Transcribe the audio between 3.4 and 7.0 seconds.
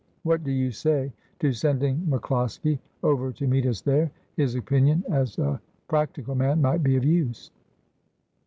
meet us there? His opinion as a practical man might be